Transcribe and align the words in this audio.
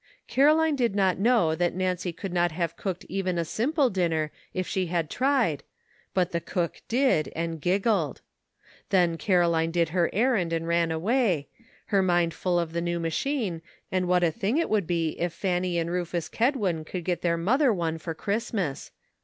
Caroline 0.27 0.75
did 0.75 0.95
not 0.95 1.19
know 1.19 1.53
that 1.53 1.75
Nancy 1.75 2.11
could 2.11 2.33
not 2.33 2.51
have 2.51 2.75
cooked 2.75 3.05
even 3.07 3.37
a 3.37 3.45
simple 3.45 3.91
dinner 3.91 4.31
if 4.51 4.65
she 4.65 4.87
had 4.87 5.11
tried, 5.11 5.61
but 6.15 6.31
the 6.31 6.41
cook 6.41 6.81
did, 6.87 7.31
and 7.35 7.61
giggled. 7.61 8.21
Then 8.89 9.15
Caroline 9.15 9.69
did 9.69 9.89
her 9.89 10.09
errand 10.11 10.53
and 10.53 10.67
ran 10.67 10.89
away, 10.89 11.49
her 11.93 12.01
mind 12.01 12.33
full 12.33 12.59
of 12.59 12.73
the 12.73 12.81
new 12.81 12.99
machine, 12.99 13.61
and 13.91 14.07
what 14.07 14.23
a 14.23 14.31
thing 14.31 14.57
it 14.57 14.71
would 14.71 14.87
be 14.87 15.09
if 15.19 15.33
Fanny 15.33 15.77
and 15.77 15.91
Rufus 15.91 16.29
Kedwin 16.29 16.83
could 16.83 17.03
get 17.05 17.21
their 17.21 17.37
mother 17.37 17.71
one 17.71 17.99
for 17.99 18.15
Christmas. 18.15 18.89